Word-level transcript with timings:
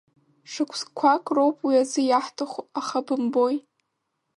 Шықәсқәак 0.51 1.25
роуп 1.35 1.57
уи 1.65 1.75
азы 1.81 2.01
иаҳҭаху, 2.05 2.63
аха 2.79 2.99
бымбои… 3.05 3.57